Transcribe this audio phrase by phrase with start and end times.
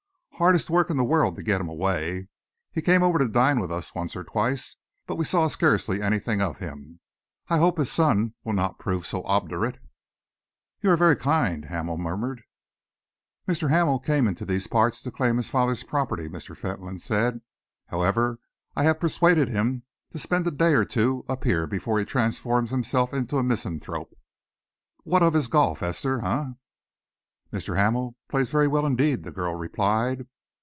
[0.41, 2.27] Hardest work in the world to get him away.
[2.71, 6.41] He came over to dine with us once or twice, but we saw scarcely anything
[6.41, 6.99] of him.
[7.49, 9.77] I hope his son will not prove so obdurate."
[10.81, 12.41] "You are very kind," Hamel murmured.
[13.47, 13.69] "Mr.
[13.69, 16.57] Hamel came into these parts to claim his father's property," Mr.
[16.57, 17.41] Fentolin said.
[17.89, 18.39] "However,
[18.75, 22.71] I have persuaded him to spend a day or two up here before he transforms
[22.71, 24.17] himself into a misanthrope.
[25.03, 26.45] What of his golf, Esther, eh?"
[27.53, 27.75] "Mr.
[27.75, 30.25] Hamel plays very well, indeed," the girl replied.